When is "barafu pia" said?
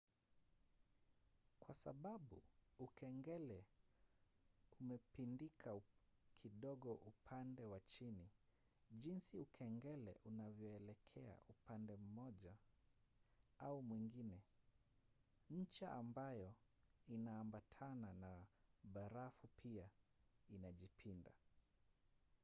18.83-19.89